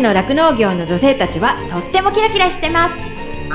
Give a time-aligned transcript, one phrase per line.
[0.00, 3.50] 勝の酪農業の女性たちはとってもキラキラしてます。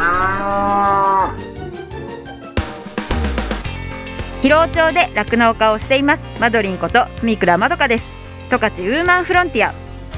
[4.41, 6.27] 広尾町で酪農家をしています。
[6.39, 8.05] マドリンこと住倉まどかです。
[8.51, 9.73] 十勝ウーマンフロンティア。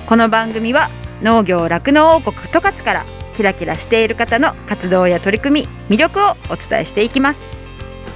[0.06, 0.90] この番組は
[1.22, 3.06] 農業酪農王国十勝から
[3.38, 7.40] キラキラしている方の活動や取り組み魅力をお伝えしていきます。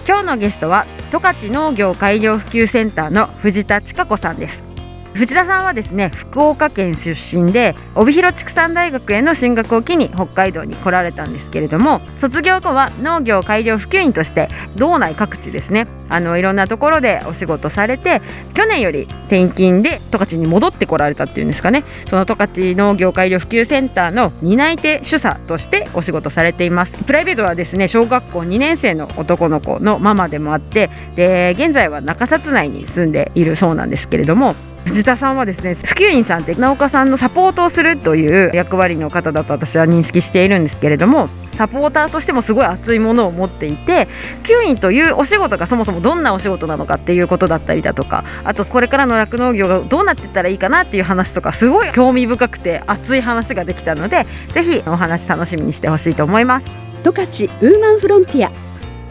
[0.06, 4.71] 今日のゲストは十勝農業改良普及センターの藤田千佳子さんです
[5.14, 18.22] 藤田さんはですね福岡県出身で帯広畜産大学への進学を機に北海道に来られたんですけれども卒業後は農業改良普及員として道内各地ですねあのいろんなところでお仕事されて
[18.54, 26.92] 去年より転勤で十勝に戻ってこられたっていうんですかねその十勝農業改良普及センターの担い手主査としてお仕事されています。
[27.04, 44.06] プライベートはですね小学校2年生の男の子のママでもあってで現在は中札内に住んでいるそうなんですけれども藤田さんはですね普及員さんって農家さんのサポートをするという役割の方だと私は認識しているんですけれどもサポーターとしてもすごい熱いものを持っていて
[44.44, 54.24] 普及員というお仕事がそもそもどんなお仕事なのかっていうことだったりだとかあとこれからの酪農業がどうなっていったらいいかなっていう話とかすごい興味深くて熱い話ができたので
[54.54, 56.66] ぜひお話楽しみにしてほしいと思います。
[57.04, 58.52] 十勝ウーマンフロンティア。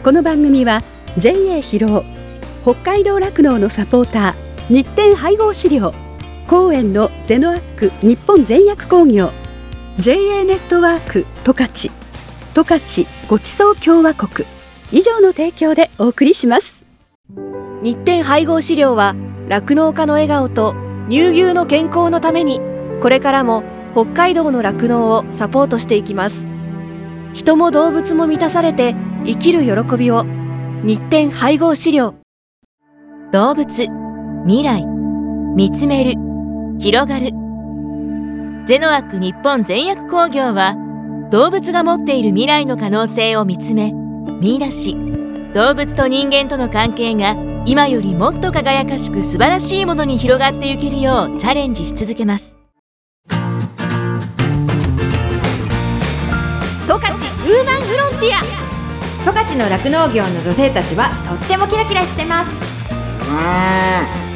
[0.02, 0.82] この番組は
[1.16, 2.04] JA 広尾
[2.62, 4.49] 北海道酪農のサポーター。
[4.70, 5.92] 日展配合資料。
[6.46, 9.32] 公園のゼノアック日本全薬工業。
[9.98, 11.90] JA ネットワーク十勝。
[12.54, 14.46] 十勝ごちそう共和国。
[14.92, 16.84] 以上の提供でお送りします。
[17.82, 19.16] 日展配合資料は
[19.48, 20.76] 酪農家の笑顔と
[21.08, 22.60] 乳牛の健康のために
[23.02, 26.46] これからも北海道の酪農をサポートしていきます。
[27.32, 30.24] 人も動物も満たされて生きる喜びを。
[30.84, 32.14] 日展配合資料。
[33.32, 34.09] 動物
[34.46, 34.84] 未来。
[35.54, 36.14] 見つめる。
[36.78, 37.32] 広がる。
[38.64, 40.76] ゼノアック日本全薬工業は
[41.30, 43.92] 動物が持っている未来の可能性を見つめ
[44.40, 44.96] 見出し。
[45.52, 47.36] 動物と人間との関係が
[47.66, 52.56] 今よりもっと輝かしく素晴らしいものに広がっていけるようチャレンジし続けます。
[53.28, 53.36] 十
[56.94, 58.60] 勝ウーマンフロンティア。
[59.24, 64.29] 十勝の酪農業の女性たちはとってもキラキラしてます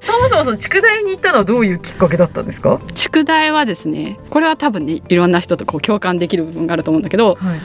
[0.00, 2.80] そもそもその筑大に行ったのはどういうきっかけだったんですか？
[2.94, 7.60] 筑大はですねこれは多分ねいろんな人とこう共感できる部分があると思うんだけど、はい、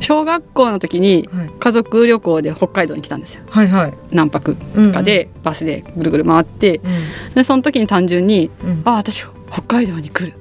[0.00, 1.28] 小学校の時に
[1.58, 4.56] 家族旅行で北海道に来たんですよ、はいはい、何泊
[4.92, 6.80] かでバスでぐるぐる回って、う
[7.32, 10.36] ん、でその時に単純に、うん、ああ私北海道に来る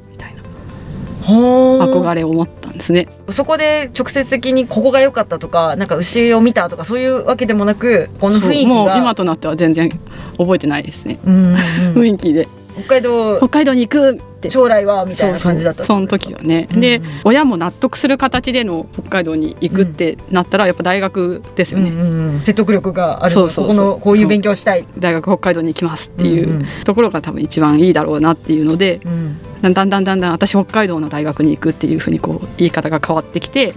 [1.27, 3.07] 憧れを持ったんですね。
[3.29, 9.89] そこで直接的にここが良かったとかなんか牛を見たとかそういうわけでもなくこの雰囲気もう今となっては全然
[10.37, 11.55] 覚えてないですね、うんうん、
[11.95, 14.27] 雰囲気で北海道北海道に行くって。
[14.51, 24.85] 将来はみたいな感じだったその時はね、うん、で親も納得する形での北海道に行くってなったらやっぱ大学ですよね、うんうん、説得力があるそうそうこのこういう勉強したい。
[24.99, 33.73] 大学北海道に行きますっていうところが多分一番いいだろうなっていうので、うん、だんだんだんだんだん私北海道の大学に行くっていうふうにこう言い方が変わってきて、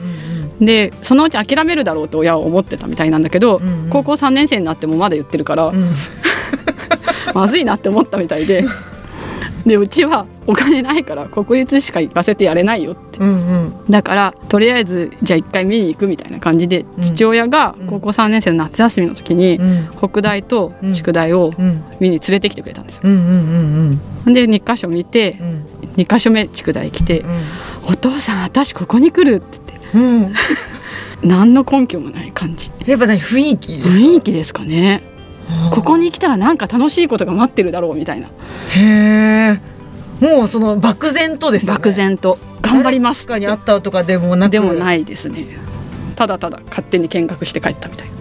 [0.60, 5.72] うん、でそのうち諦めるだろうと親は思ってたみたいなんだけど、うんうん、高校3年生になってもまだ言ってるから、
[7.34, 8.65] まずいなって思ったみたいで。
[9.66, 13.33] でうちはお金ないから国立しか行かせてやれないよって、うんう
[13.69, 19.60] ん、だからとりあえずじゃあ一回見に行くみたいな感じで、父親が高校3年生の夏休みの時に、
[19.99, 21.53] 北大と宿題を
[22.00, 23.03] 見に連れてきてくれたんですよ。
[23.03, 23.09] で
[24.47, 25.66] 2箇所見て、うん、
[25.97, 27.25] 2箇所目宿題来て、
[27.87, 29.59] お父さん私ここに来る」って
[29.94, 30.41] 言って。
[31.22, 32.71] 何の根拠もない感じ。
[32.87, 35.03] やっぱね雰囲気雰囲気ですかね
[35.71, 38.28] ここに来たらなんか楽しいことが待ってるだろうみたいな。
[38.77, 38.81] へ
[39.55, 39.61] え
[40.21, 42.38] もうその漠然とです、ね、漠然と。
[42.61, 44.53] 頑張りますかにあったとかでもなく。
[44.53, 45.47] でもないですね。
[46.15, 48.13] ただただ勝手に見学して帰ったみたいな。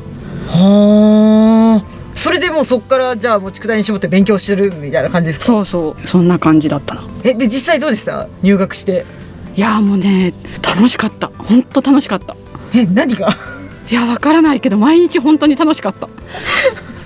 [0.51, 5.45] はあそれでもうそこからじゃあもう畜大に絞って勉強してるみたいな感じですか？
[5.45, 6.07] そうそう。
[6.07, 7.03] そんな感じだったな。
[7.24, 8.27] えで実際どうでした？
[8.42, 9.06] 入学して。
[9.56, 11.31] いやもうね楽しかった。
[11.38, 12.36] 本当楽しかった。
[12.74, 13.36] え何が？
[13.92, 16.07] いやわからないけど毎日本当に楽しかった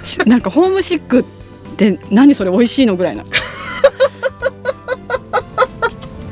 [0.25, 1.23] なんかホームシックっ
[1.77, 3.23] て何それ美味しいのぐらいな。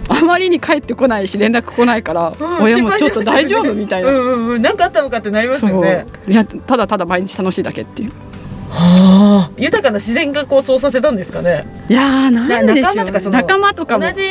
[0.09, 4.11] あまりに帰ってこないし連絡来ないから、うん、親もちょっと大丈夫みたいな。
[4.11, 6.05] 何、うんうん、かあったのかってなりますよね。
[6.27, 8.11] いやただただ毎日楽しいだけっていう
[8.73, 11.65] はあ、豊かな自然がこうそうさせたんですかね。
[11.89, 14.05] いやーなんでしょう仲間とかその仲間とかも。
[14.05, 14.21] 同じ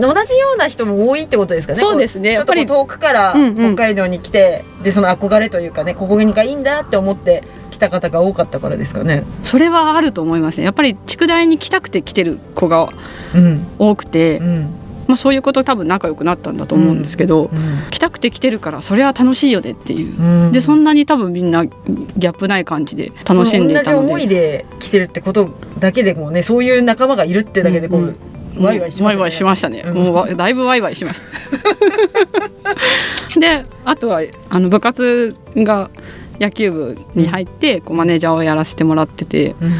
[0.00, 1.78] 同じような人も多いってことですかね。
[1.78, 2.36] そうですね。
[2.36, 3.74] こちょっと遠くからうんうん。
[3.76, 9.24] 北海道に来て、でその憧れというかねここがいいんだって思って来た方が多かったからですかね。
[9.44, 10.64] それはあると思いますね。
[10.64, 12.88] やっぱり宿題に来たくて来てる子が
[13.34, 13.66] うん。
[13.78, 14.74] 多くて、うん
[15.06, 17.50] まあ、そういうこと多分仲良くなったんだと思うんですけど、
[17.90, 20.20] 来たくて来てるからそれは楽しいよねっていう。
[20.20, 20.52] うん。
[20.52, 24.34] でそんなに多分みんなギャップない感じで楽しんでいたのその同じ思いで。
[24.34, 28.16] で来てるってことだけでもねそういう仲間がいるってだけでこう、うん
[28.56, 28.64] うん。
[28.64, 29.82] ワイワイしましたね。
[29.84, 31.26] もうわだいぶワイワイしました。
[33.40, 35.90] で、あとはあの部活が
[36.40, 39.72] 野球部に入ってこうマネージャーをやらせてもらってて、うん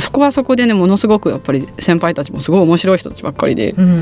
[0.00, 3.94] そこはそこでねものすごくやっぱり先輩たちもすごい面白い人たちばっかりでうんうんう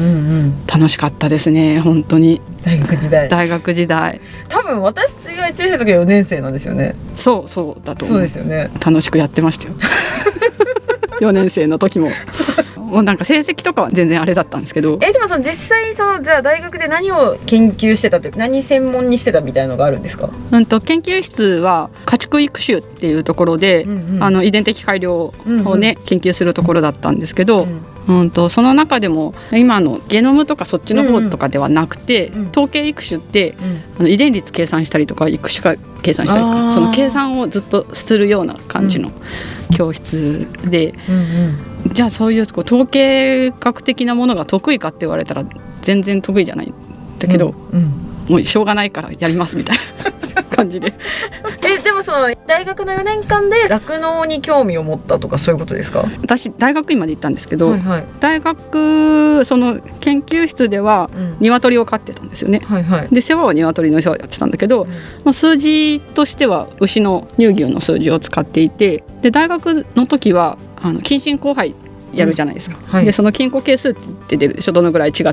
[0.48, 0.66] ん。
[0.66, 2.40] 楽しかったですね本当に。
[2.62, 3.28] 大学時代。
[3.28, 4.20] 大学時代。
[4.48, 6.94] 多分私が1年生の時は4年生なんですよね。
[7.16, 8.70] そうそうだとそうですよね。
[8.84, 9.74] 楽しくやってましたよ。
[11.20, 12.10] 4年生の時も
[12.86, 14.98] もうなんか成績とかは全然あれだったんですけど。
[15.02, 24.22] えでもその実際そのじゃあ大学で何を研究してたというか何専門にしてたみたいのがあるんですか、うんと研究室は家畜育種っていうところで、うんうん。
[24.22, 32.50] あの遺伝的改良をね、研究するところだったんですけど、うんうんとその中でも今のゲノムとかそっちの方とかではなくて、うんうん。
[32.50, 33.82] 統計育種ってうん。
[34.00, 39.10] あの遺伝率計算したりとか育種化計算したりとかその計算をずっとするような感じの
[39.76, 41.58] 教室で、うん
[41.92, 45.44] じゃあそういうこう統計学的なものが得意かって言われたら
[45.82, 46.74] 全然得意じゃないん
[47.18, 49.76] だけど、うんもうしょうがないからやりますみたい
[50.34, 50.94] な感じで。
[51.64, 56.04] えでもその大学の4年間で酪農に興味を持ったとかそういうことですか？
[56.20, 58.04] 私大学院まで行ったんですけど、はいはい。
[58.18, 61.36] 大学その研究室ではうん。
[61.38, 62.58] 鶏を飼ってたんですよね。
[62.58, 63.08] はいはい。
[63.08, 64.86] で世話は鶏の世話やってたんだけど、
[65.24, 71.72] まあ、数字としては牛の乳牛の数字を使っていてで大学の時はあの近親交配
[72.12, 73.04] やるじゃないですか、はい。
[73.04, 73.94] でその均衡係数っ
[74.28, 74.72] て出るでしょ？
[74.72, 75.32] どのぐらい違ね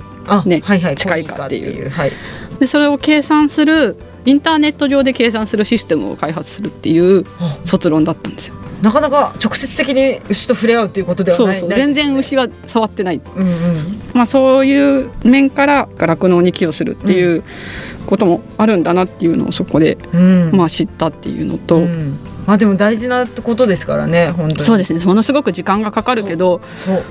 [0.64, 0.96] はいはい。
[0.96, 1.90] 近いかっていう。
[1.90, 2.12] はい。
[2.60, 8.56] でそれを計算するインターネット上で計算するシステムを開発するっていうあ卒論だったんですよ。
[8.82, 11.56] なかなか直接的に牛と触れ合うということではない。
[11.56, 14.02] そう全然牛は触ってない、うんうん。
[14.14, 17.44] まあ、そういう面から酪農に寄与するっていう
[18.06, 20.52] こともあるんだなっていうのをそこで、うん。
[20.54, 22.20] まあ、知ったっていうのと、うん。
[22.46, 24.64] まあでも大事なことですからね本当に。
[24.66, 25.04] そうですね。
[25.06, 26.60] ものすごく時間がかかるけど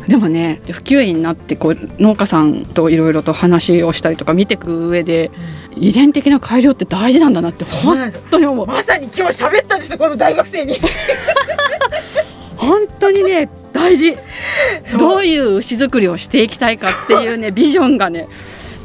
[0.06, 5.30] でもね普及員になってこう農家さんといろいろと話をしたりとか見ていく上で、
[5.76, 8.66] 遺伝的な改良って大事なんだなってそうなん本当に思う。
[8.66, 10.80] まさに今日喋ったんですよこの大学生に。
[12.56, 14.16] 本当にね大事。
[14.98, 18.28] どういう牛作りをしていきたいかっていうねビジョンがね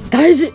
[0.10, 0.54] 大事。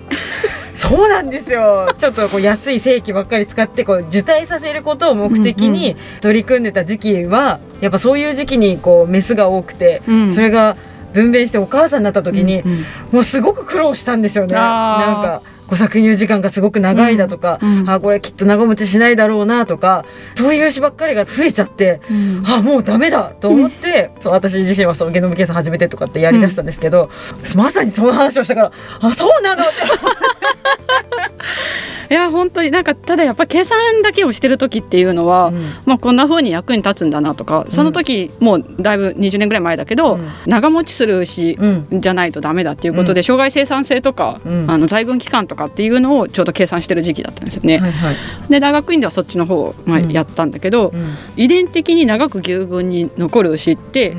[0.75, 1.95] そうなんですよ。
[1.97, 10.33] ちょっとこう安い正規ばっかり使ってこう受胎させることを目的に取り組んでた時期はやっぱそういう時期にこうメスが多くて、うん。
[10.33, 10.77] それが
[11.13, 12.85] 分娩してお母さんになった時に、うんうん。
[13.13, 14.55] もうすごく苦労したんですよね。
[14.55, 17.91] なんかこう搾乳時間がすごく長いだとか、うんうん。
[17.91, 20.05] あこれきっと長持ちしないだろうなとか
[20.35, 22.43] そういう牛ばっかりが増えちゃってうん。
[22.47, 27.11] あもうダメだと思って、そう私自身はそのゲノム計算始めてとかってやりだしたんですけど、
[27.57, 29.73] まさにその話をしたからあそうなのって
[32.13, 35.63] いや本当になんかただやっぱ計算だけをしてる時っていうのは、うん。
[35.87, 40.29] まあ、こんな風に役に立つんだなとかその時、もうだいぶ20年ぐらい前だけど、うん。
[40.45, 43.25] 長持ちする牛うんじゃないとダメだっていうことで、うん。
[43.25, 44.71] 障害生産性とか、うん。
[44.71, 47.79] あの在軍期間とかっていうのをちょうど計算してる時期だったんですよね。
[47.79, 48.17] はいはい。
[48.51, 50.13] で大学院ではそっちの方を、まあ、うん。
[50.13, 51.17] やったんだけど、うん。
[51.37, 54.15] 遺伝的に長く牛群に残る牛って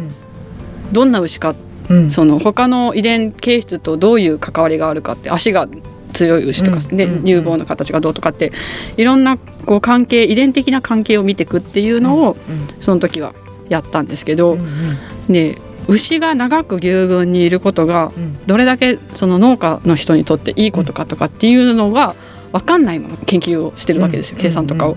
[0.92, 1.54] どんな牛か、
[1.92, 2.10] うん。
[2.10, 5.68] その他の遺伝形質とどういう関わりがあるかって足が
[6.14, 7.14] 強い牛とか、ねうん。
[7.16, 7.24] うん。
[7.24, 8.52] 乳房の形がどうとかって
[8.98, 12.38] いろんなこう関係遺伝的な関係を見ていくっていうのを、
[12.80, 13.34] その時は
[13.70, 14.98] やったんですけど、うんうん。
[15.34, 18.38] で牛が長く牛群にいることがうん。
[18.46, 22.16] どれだけその農家の人にとっていいことかとかっていうのが
[22.52, 24.96] 分かんないまま研究をしてるわけですよ、計算とかを。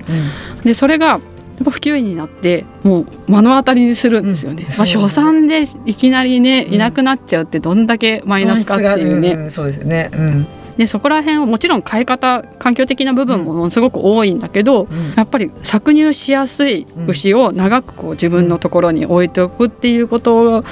[0.63, 4.65] でそれがやっぱ普及員になってもう目の当たりにするんですよね。
[4.65, 4.77] うん。
[4.77, 6.75] まあ、初産でいきなりねうん。
[6.75, 9.35] いなくなっちゃうってどんだけマイナスかっていうね。
[9.35, 9.51] ん。
[9.51, 10.11] そうですよね。
[10.13, 10.47] うん
[10.77, 15.15] でそこら辺はもちろん変え方環境的な部分もすごく多いんだけど、うん。
[15.17, 20.65] やっぱり搾乳しやすい牛を長くこう自分のところに置いておくっていうこと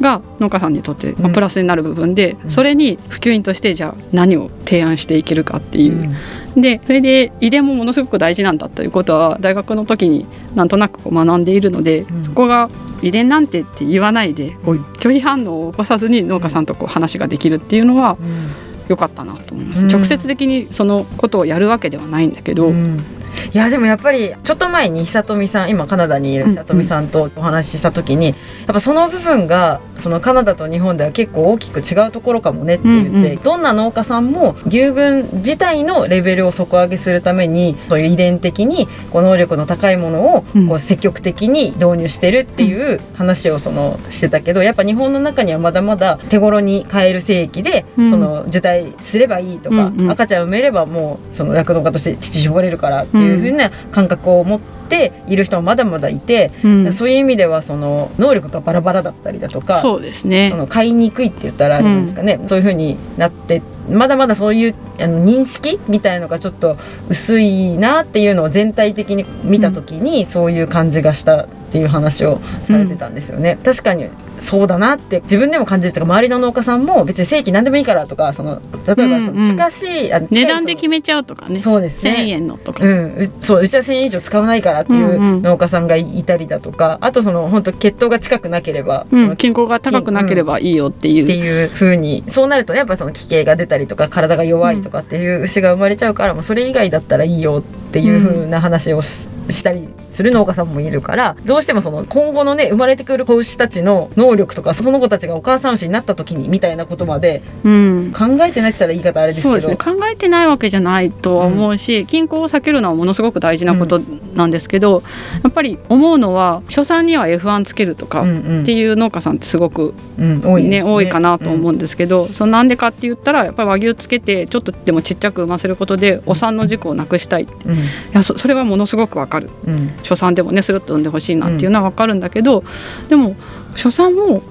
[0.00, 2.50] が農家さんにとってまプラスになる部分で、うん。
[2.50, 6.14] それに普及員としてじゃあ何を提案していけるかっていう。
[6.56, 12.24] でそれで遺伝もものすごく大事なんだということは大学の時になんとなくこう学んでいるので、ん。
[12.24, 12.68] そこが
[13.00, 23.04] 遺伝なんてって言わないでこう拒否反応を起こさずに農家さんとこう話ができるっていうのはうん良かったなと思います、うん直接的にそのことをやるわけではないんだけど、うん。
[23.54, 28.36] いやでもやっぱりちょっと前に久富さん今カナダにいる久富さんとお話しした時に、やっ
[28.68, 33.42] ぱその部分がそのカナダと日本では結構大きく違うところかもねって言って、うんうん。
[33.42, 40.68] どんな農家さんも牛群自体のレベルを底上げするためにそういう遺伝的にこう能力の高いものをうん。
[40.68, 48.10] こう積極的に導入してるっていう話をそのしてたけどやっぱ日本の中にはまだまだ手頃に買える精液で、うん。
[48.10, 50.10] その受胎すればいいとか、うんうん。
[50.10, 56.92] 赤ちゃん産めればもうその酪農家として乳絞れるからっていうふうな感覚を持っている人もまだまだいて、うん。
[56.92, 60.50] そういう意味ではその能力がバラバラだったりだとかそうですね。
[60.50, 66.76] その買いにくいって言ったらあれですかね、そういうふうになってまだまだそういうあの認識みたいのがちょっと
[67.08, 73.58] 薄いなっていうのを全体的に見た時に、そういう感じがしたっていう話をされてたんですよね。
[73.64, 74.08] 確かに
[74.42, 79.36] そうだなって自分でも感じるとか周りの農家さんも別に正規何でもいいからとかその例えばそうんうん。
[79.42, 81.60] の近しい、あの近い値段で決めちゃうとかね。
[81.60, 82.16] そうですね。
[82.18, 85.42] 1000円のとか、うん、うそううちは1000円以上使わないからっていんううん。
[85.42, 89.36] 農家さんがいたりだとか、あとその本当血糖が近くなければ、うん。
[89.36, 108.12] 健康が高くなければいいよっていう、っていう風にそうなるとねやっぱその奇形が出たりとか体が弱いとかっていう牛が生まれちゃうから、もうそれ以外だったらいいよっていう風な話をし,、したりする農家さんもいるからどうしてもその今後のね生まれてくる子牛たちの能力とかその子たちがお母さん牛になった時にみたいなことまでうん。
[108.12, 109.68] 考えてないって言ったら言い方あれですけど。
[109.68, 109.76] ね。
[109.76, 114.00] 考えてないわけじゃないとは思うし、均衡を避けるのはものすごく大事なこと
[114.34, 115.02] なんですけど、
[115.42, 118.62] やっぱり思うのは初産には F1 つけるとかうんうん。
[118.62, 120.82] っていう農家さんってすごく、うん多いね。
[120.82, 127.42] 多いかなと思ううんですけど、そのなんでかって言ったらやっぱり和牛つけてちょっとでもちっちゃく産ませることでお産の事故をなくしたい。
[127.42, 127.78] いうん。
[128.12, 129.50] やそそれはものすごくわかる。
[129.66, 129.88] うん。
[129.98, 132.64] 初産でもねスルッと産んでほしいなっていうのはわかるんだけど、
[133.08, 133.34] でも
[133.74, 134.42] 初産も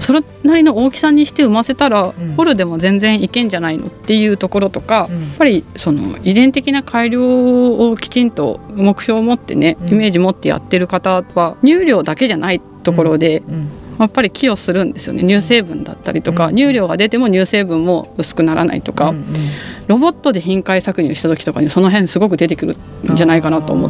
[0.00, 2.34] それなりの大きさにして産ませたら、ん。
[2.36, 5.20] ホルでも全然いけんじゃないのっていうところとか、うん。
[5.20, 9.88] やっぱりその遺伝的な改良をきちんと目標を持ってね、うん。
[9.88, 13.68] イメージ持ってやってる方は乳量だけじゃないところで、うん。
[13.98, 15.22] やっぱり寄与するんですよね。
[15.22, 16.56] 乳成分だったりとか、うん。
[16.56, 19.12] 乳量が出ても乳成分も薄くならないとか、
[19.88, 22.76] ロボットで頻回搾乳した時とかにその辺すごく出てくる
[23.12, 23.88] んじゃないかなと思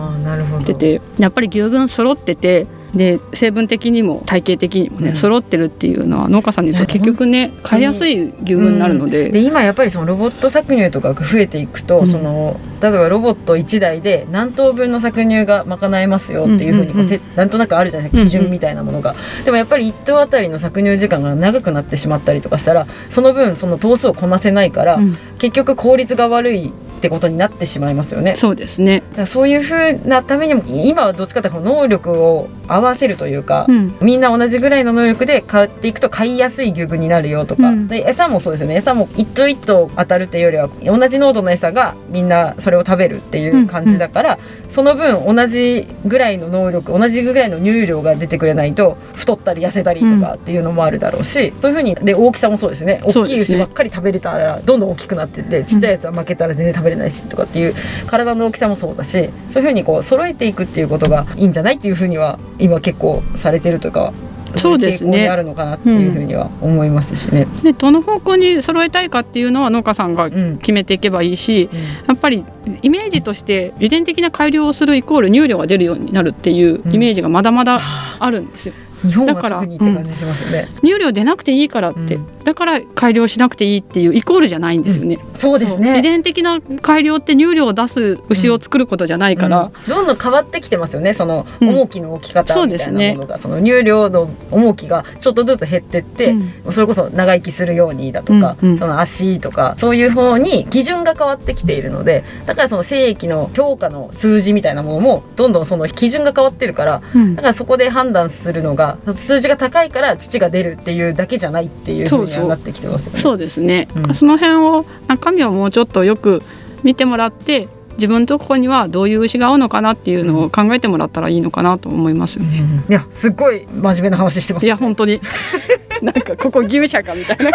[0.61, 5.17] っててやっぱり牛群揃っててで成分的にも体型的にもね、うん。
[5.17, 12.07] 揃ってるっていうのは農家さんに言うと結局ね買いやすい牛群になるので,、で今やっぱりそのロボット搾乳とかが増えていくと、うん。
[12.07, 17.09] その例えばロボット1台で何頭分の搾乳が賄えますよっていうふうにこううんうん。
[17.09, 19.15] せなんとなくあるじゃないですか基準みたいなものが、
[19.45, 25.17] でもやっぱり1頭あたりの搾乳時間が長くなってしまったりとかしたらその分その頭数をこなせないから、うん。
[25.39, 28.37] 結局効率が悪いってことになってしまいますよね。
[28.37, 33.97] そうですね、だそういうふうなためにも今はどっちかというと能力を合わせるというか、うん。
[34.01, 37.89] みんな同じぐらいの能力で買っていくと買いやすい牛群になるよとか、うん。
[37.89, 38.77] で餌もそうですよね。
[38.77, 44.39] 餌も一頭一頭当たるっていうよりは同じ濃度の餌がみんなそれを食べるっていう感じだから、
[44.71, 53.01] その分同じぐらいの能力同じぐらいの乳量が出てくれないと太ったり痩せたりとかっていうのもあるだろうし、そういうふうにで大きさもそうですね。
[53.05, 57.75] 大きい牛ばっかり食べれたらどんどん大きくなってってちっちゃいやつは負けたら全然食べれないしとかっていう
[58.07, 64.13] 体の大きさもそうだしそういうふうにこう揃えていくっていうことがいいんじゃないっていうふうには今結構されてるというか
[64.57, 65.29] そうですね。
[65.29, 67.47] あるのかなっていうふうには思いますしね。
[67.63, 70.59] でどの方向に揃えたいかっていうのは農家さんがうん。
[70.59, 71.69] 決めていけばいいし、
[72.07, 72.45] やっぱり
[72.83, 77.81] イメージとして遺伝的な改良をするイコール乳量が出るようになるっていうイメージがまだまだ
[78.19, 78.75] あるんですよ。
[79.07, 80.69] 日本はだから特にって感じしますよね。
[80.83, 85.19] 乳量出なくていいからって、うんだから改良しなくていいっていうイコールじゃないんですよね。
[85.35, 85.81] そうですそう。
[85.81, 86.01] 遺ね。
[86.01, 89.91] 伝的な改良って乳量を出す牛を作ることじゃないから、うん。
[89.91, 91.13] どんどん変わってきてますよね。
[91.13, 91.69] そのうん。
[91.69, 96.31] 重きの置き方みたいなものが、その乳量の重きがちょっとずつ減ってって、
[96.65, 96.73] うん。
[96.73, 98.79] それこそ長生きするようにだとか、うんうん。
[98.79, 107.35] その足とかそういう方に基準が変わってきているのでだからその精液の評価の数字みたいなものもどんどんその基準が変わってるからうん。
[107.35, 113.19] だからそこで判断するのが数字が高いから乳が出るっていうだけじゃないっていうふうにそうそうはなってきてますよね。
[113.19, 114.15] そうですね、うん。
[114.15, 116.43] その辺を中身をもうちょっとよく
[116.83, 122.61] 見てもらって自分とここにはどういう牛が合うのかなっていうのを考えてもらったらいいのかなと思いますよね。
[122.89, 124.67] いやすっごい真面目な話してます。
[124.67, 125.21] いや本当に。
[126.01, 127.51] なんかここ牛舎かみたいな。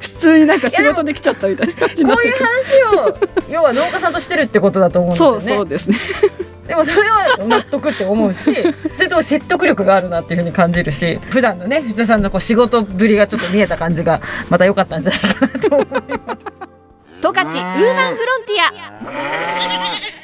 [0.00, 2.42] 普通になんか仕事できちゃったみたいな感じになってこう
[2.96, 5.56] いう話を要は農家さんとしてるってことだと思うんですよそうね。
[5.56, 5.96] そうですね
[6.68, 8.60] でもそれは納得って思うしず
[9.06, 14.20] っと説得力があるなっていうふうに感じるし普段のね藤田さんのこう仕事ぶりがちょっと見えた感じが
[14.50, 16.58] また良かったんじゃないかなと思います。
[17.20, 20.18] 十勝ウーマンフロンティア。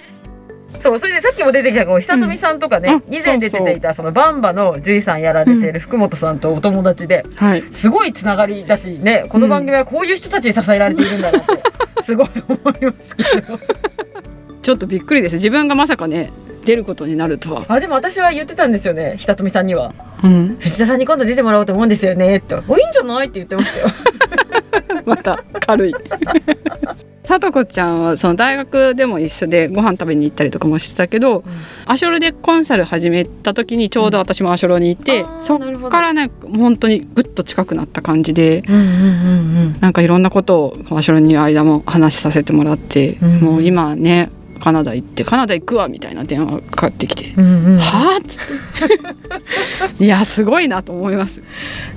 [0.81, 3.15] そうそれでさっきも出てきたこう久富さんとかね、うん。
[3.15, 7.63] 以前出てていたそのバンバの獣医さんやられてる福本さんとお友達ではい。
[7.73, 11.63] すごいつながりだしねこの番組はこういう人たちに支えられているんだなって
[12.05, 13.59] すごい思いますけど。
[14.65, 15.35] ちょっとびっくりです。
[15.35, 16.33] 自分がまさかね
[16.65, 17.67] 出ることになるとは。
[17.69, 19.17] あでも私は言ってたんですよね。
[19.19, 19.95] 久富さんには。
[20.25, 20.57] うん。
[20.59, 22.41] 藤田さんに今度出てもらおうと思うんですよね。
[22.41, 23.87] と「おいいんじゃない?」って言ってましたよ。
[25.05, 25.95] また軽い。
[27.25, 31.43] さとこちゃんはその大学でも一緒でご飯食べに行ったりとかもしてたけど、
[31.87, 43.41] アショロでコンサル始めた時にちょうど私もアショロにいて、うんそっからね本当にぐっと近くなった感じでうんうんうんなんかいろんなことをアショロに間も話させてもらって、うん。
[43.41, 44.31] もう今ね
[44.65, 47.35] カナダ行ってカナダ行くわみたいな電話がかかってきて。
[47.37, 48.17] うんうんうんはあ？
[48.17, 50.01] っつって。
[50.03, 51.41] いやすごいなと思います。
[51.41, 51.45] ね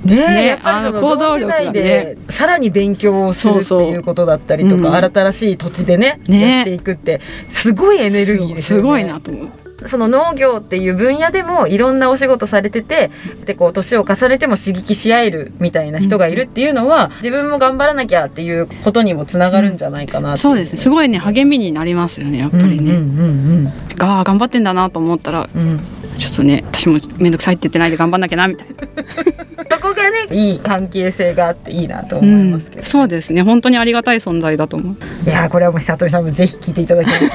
[0.04, 2.16] えねあの行動力がね。
[2.28, 5.10] さらに勉強をするっていうことだったりとか、うん。
[5.10, 6.56] 新しい土地でねね。
[6.56, 7.22] やっていくって
[7.54, 8.82] すごいエネルギーですよね。
[8.82, 9.48] すごいなと思う
[9.86, 13.10] その農業っていう分野でもいろんなお仕事されてて
[13.44, 20.78] でこう年を重ねても刺激し合えるみたいな人がいるっていうのは、自分も頑張らなきゃっていうことにもつながるんじゃないかなっていそうですね。
[20.78, 23.22] すごいね励みになりますよねやっぱりね、うんう
[23.66, 25.80] んが頑張ってんだなと思ったらうんうんうん
[26.18, 28.74] ちょっとね私も面倒くさいって言ってないで頑張んなきゃなみたいな、
[29.70, 33.42] そこがねいい関係性があっていいなとう思いますけど、ん、そうですね。
[33.42, 34.96] 本当にありがたい存在だと思う。
[35.24, 37.28] いやーこれはもう久富さんもぜひ聞いていただきましょう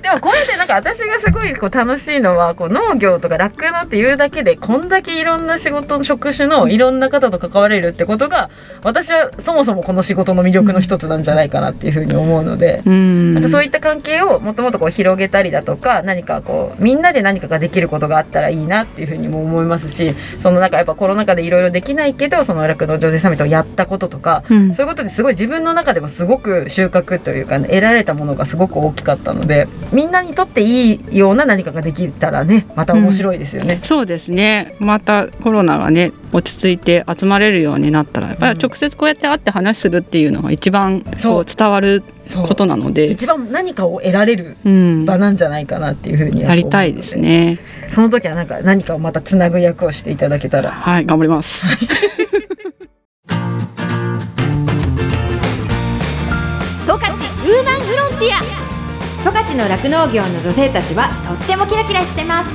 [0.00, 8.50] でもこれでなんか私がすごいこう楽しいのはこう農業とか酪農っていうだけでこんだけいろんな仕事の職種のいろんな方と関われるってことが
[8.82, 12.82] 私はそもそもこの仕事の魅力の一つなんじゃないかなっていうふうに思うので。
[12.84, 24.74] うんなんかそういった関係をもっともっとこう広げたりだとか何かこうみんなで何かができることがあったらいいなっていうふうにも思いますしそのなんかやっぱコロナ禍でいろいろできないけどその酪農女性サミットをやったこととかうん。
[24.74, 33.80] そういうことですごい自分の中でもすごく収穫というか、ね、得られたものがすごく大きかったのでみんなにとっていいような何かができたらねまた面白いですよね。
[33.82, 34.76] そうですね。
[34.78, 41.56] またコロナがね落ち着いて集まれるようになったらやっぱり直接こうやって会って話するっていうのが一番そうこう。
[41.56, 42.02] 伝わる
[42.46, 43.10] ことなので。
[43.10, 45.04] 一番何かを得られるうん。
[45.04, 47.58] 場なんじゃないかなっていうふうにやりたいですね。
[47.92, 50.70] その時はなんか何かをまたつなぐ役をしていただけたら。
[50.70, 51.66] はい頑張ります。
[56.86, 58.62] 十勝ウーマンフロンティア。
[59.22, 62.50] 十勝の酪農業の女性たちはとってもキラキラしてます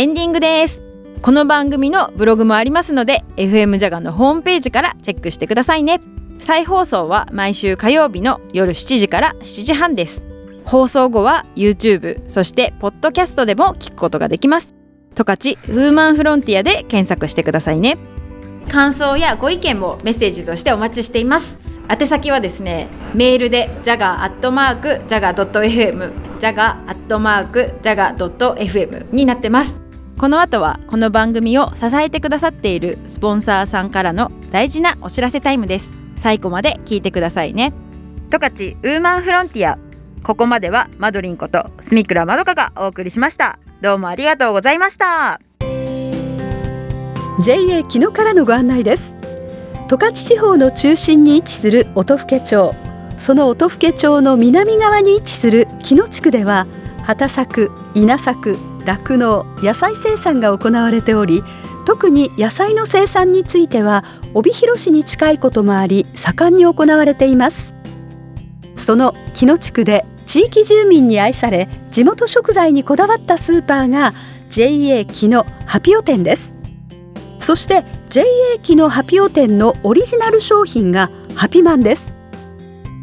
[0.00, 0.82] エンディングです。
[1.20, 6.00] この番組のブログもありますので FM ジャガのホームページからチェックしてくださいね。
[6.38, 10.22] 再放送は毎週火曜日の夜7時から7時半です。
[10.64, 14.74] 放送後は YouTube そしてポッドキャストでも聞くことができます。
[15.14, 17.98] 十勝ウーマンフロンティアで検索してくださいね。
[18.70, 21.58] 感想やご意見もメッセージとしてお待ちしています。
[21.90, 26.10] 宛先はですねメールで jaga.jaga.fm
[26.40, 29.89] jaga.jaga.fm になってます。
[30.20, 35.94] この後はこの番組を支えてくださっているスポンサーさんからの大事なお知らせタイムです。
[36.14, 37.72] 最後まで聞いてくださいね。
[38.28, 39.78] 十勝ウーマンフロンティア。
[40.22, 43.58] ここまではマドリンこと住倉まどかがお送りしました。
[43.80, 45.40] どうもありがとうございました。
[47.42, 49.16] JA 木野からのご案内です。
[49.88, 52.74] 十勝地方の中心に位置する音更町。
[53.16, 56.66] その音更町の南側に位置する木野地区では
[57.04, 61.42] 畑作稲作酪農野菜生産が行われており
[61.84, 67.74] 特に野菜の生産については帯広市に近いこともあり盛んに行われています。
[68.76, 74.14] その木野地区で地域住民に愛され地元食材にこだわったスーパーが
[74.48, 76.54] JA 木野ハピオ店です。
[77.40, 78.24] そして JA
[78.62, 82.14] 木のハピオ店のオリジナル商品がハピマンです。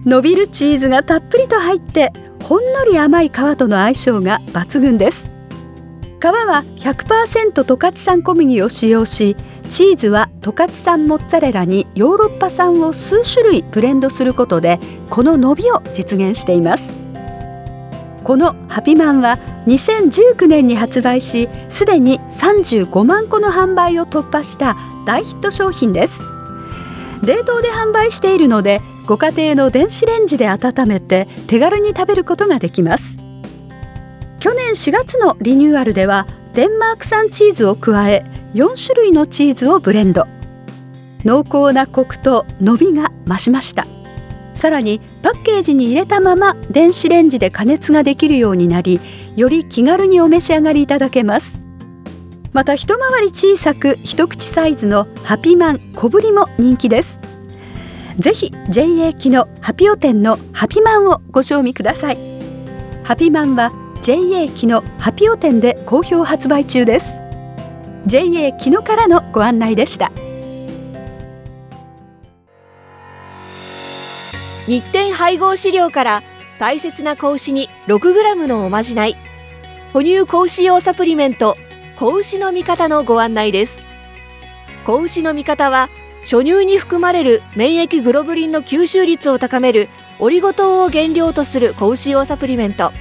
[0.05, 2.13] 伸びるチーズがたっぷりと入って
[2.43, 5.36] ほんのり甘い皮との相性が抜群です。
[6.19, 9.35] 皮は100%十勝産小麦を使用し
[9.69, 16.97] チーズは十勝産モッツァレラにヨーロッパ産を数種類ブレンドすることでこの伸びを実現しています。
[18.23, 24.75] このハピマンは2019年に発売しすでに35万個の販売を突破した
[25.05, 26.21] 大ヒット商品です。
[27.23, 33.26] 冷凍で販売しているのでご家庭の電子レンジで温めて手軽に食べることができます。
[34.39, 38.23] 去年4月のリニューアルではデンマーク産チーズを加え
[38.53, 40.27] 4種類のチーズをブレンド。
[41.25, 43.87] 濃厚なコクと伸びが増しました。
[44.53, 48.99] さらにパッケージに入れたまま電子レンジで加熱ができるようになり
[49.35, 51.61] より気軽にお召し上がりいただけます。
[52.53, 57.19] また一回り小さく一口サイズのハピマン小ぶりも人気です。
[58.17, 62.17] ぜひ JA 機のハピオ店のハピマンをご賞味ください。
[63.03, 63.71] ハピマンは
[64.07, 67.19] JA 機のハピオ店で好評発売中です。
[68.05, 70.13] JA 機のからのご案内でした。
[74.65, 76.23] 日展配合飼料から
[76.57, 79.17] 大切な子牛に 6g のおまじない。
[79.91, 81.57] 哺乳子牛用サプリメント
[81.99, 83.81] 子牛の味方のご案内です。
[84.85, 85.89] 子牛の味方は
[86.21, 89.89] 初乳に含まれる免疫グロブリンの吸収率を高める
[90.19, 92.93] オリゴ糖を原料とする子牛用サプリメント。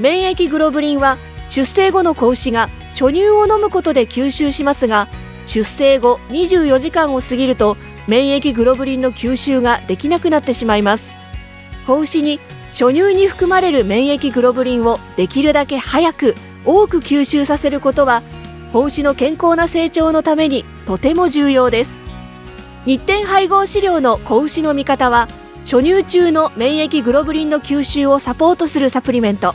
[0.00, 1.18] 免疫グロブリンは
[1.50, 5.08] 出生後の子牛が初乳を飲むことで吸収しますが
[5.46, 7.76] 出生後24時間を過ぎると
[8.08, 11.14] 免疫グロブリンの吸収ができなくなってしまいます。
[11.86, 18.22] 子牛に初乳に含まれる免疫グロブリンをできるだけ早く多く吸収させることは
[18.72, 22.00] 子牛の健康な成長のためにとても重要です。
[22.84, 25.28] 日展配合飼料の子牛の味方は
[25.64, 29.54] 初乳中の免疫グロブリンの吸収をサポートするサプリメント。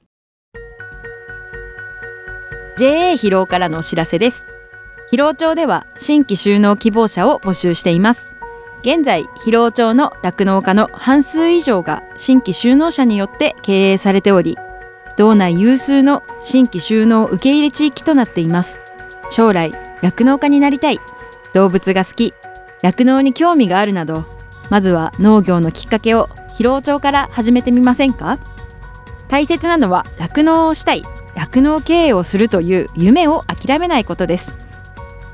[2.77, 4.45] JA 疲労からのお知らせです。
[5.11, 8.31] 疲労町では新規就農希望者を募集しています。
[8.81, 14.57] 現在疲労町の酪農家の半数以上が新規就農者によって経営されており
[15.17, 18.79] 道内有数の新規就農受け入れ地域となっています。
[19.29, 20.99] 将来酪農家になりたい。
[21.53, 22.33] 動物が好き。
[22.81, 24.25] 酪農に興味があるなど
[24.69, 28.39] まずは農業のきっかけを疲労町から始めてみませんか？
[29.27, 31.03] 大切なのは酪農をしたい。
[31.35, 34.53] 酪農経営をするという夢を諦めないことです。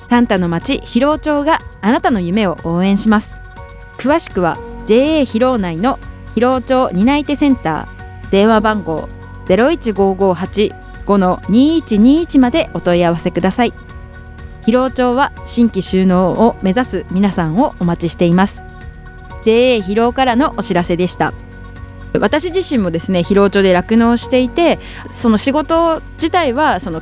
[0.10, 3.38] サンタの町広労町があなたの夢を応援します。
[3.97, 5.99] 詳しくは JA 広労内の
[6.36, 9.10] 広労町担い手センター電話番号
[9.47, 13.73] 01558の2121までお問い合わせください。
[14.65, 18.62] 広労町は新規収納を目指す皆さんをお待ちしています。
[19.43, 21.33] JA 広労からのお知らせでした。
[22.19, 27.01] 私自身もですね疲労町で酪農していてその仕事自体はその